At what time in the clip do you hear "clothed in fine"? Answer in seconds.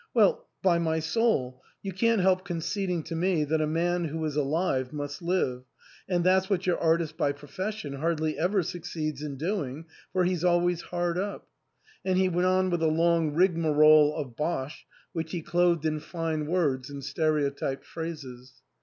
15.43-16.47